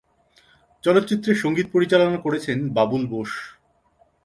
চলচ্চিত্রের 0.83 1.37
সংগীত 1.37 1.67
পরিচালনা 1.75 2.19
করেছেন 2.25 2.57
বাবুল 2.69 3.03
বোস। 3.07 3.31